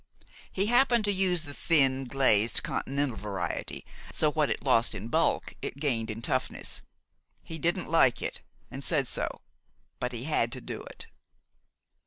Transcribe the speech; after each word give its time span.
He 0.51 0.65
happened 0.65 1.05
to 1.05 1.11
use 1.11 1.43
the 1.43 1.53
thin, 1.53 2.05
glazed, 2.05 2.63
Continental 2.63 3.15
variety, 3.17 3.85
so 4.11 4.31
what 4.31 4.49
it 4.49 4.63
lost 4.63 4.95
in 4.95 5.09
bulk 5.09 5.53
it 5.61 5.79
gained 5.79 6.09
in 6.09 6.23
toughness. 6.23 6.81
He 7.43 7.59
didn't 7.59 7.85
like 7.87 8.19
it, 8.19 8.41
and 8.71 8.83
said 8.83 9.07
so; 9.07 9.41
but 9.99 10.11
he 10.11 10.23
had 10.23 10.51
to 10.53 10.59
do 10.59 10.81
it." 10.81 11.05